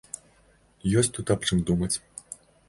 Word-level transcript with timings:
Ёсць 1.01 1.11
тут 1.19 1.25
аб 1.35 1.45
чым 1.49 1.61
думаць! 1.69 1.91